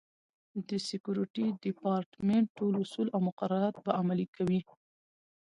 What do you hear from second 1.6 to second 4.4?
ډیپارټمنټ ټول اصول او مقررات به عملي